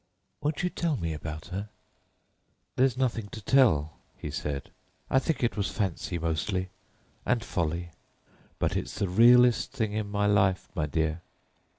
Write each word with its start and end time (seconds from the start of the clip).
"Won't 0.41 0.63
you 0.63 0.71
tell 0.71 0.97
me 0.97 1.13
about 1.13 1.49
her?" 1.49 1.69
"There's 2.75 2.97
nothing 2.97 3.27
to 3.27 3.39
tell," 3.39 3.99
he 4.17 4.31
said. 4.31 4.71
"I 5.11 5.19
think 5.19 5.43
it 5.43 5.55
was 5.55 5.69
fancy, 5.69 6.17
mostly, 6.17 6.71
and 7.23 7.43
folly; 7.43 7.91
but 8.57 8.75
it's 8.75 8.95
the 8.97 9.07
realest 9.07 9.73
thing 9.73 9.93
in 9.93 10.09
my 10.09 10.25
long 10.25 10.33
life, 10.33 10.69
my 10.73 10.87
dear." 10.87 11.21